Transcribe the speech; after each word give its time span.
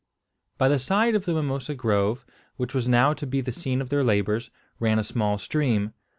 By 0.57 0.67
the 0.67 0.79
side 0.79 1.13
of 1.13 1.25
the 1.25 1.33
mimosa 1.35 1.75
grove, 1.75 2.25
which 2.57 2.73
was 2.73 2.87
now 2.87 3.13
to 3.13 3.27
be 3.27 3.39
the 3.39 3.51
scene 3.51 3.81
of 3.81 3.89
their 3.89 4.03
labours, 4.03 4.49
ran 4.79 4.97
a 4.97 5.03
small 5.03 5.37
stream. 5.37 5.93